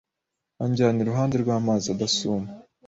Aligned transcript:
Anjyana 0.63 0.97
iruhande 1.01 1.35
rw 1.43 1.49
amazi 1.59 1.85
adasuma 1.95 2.47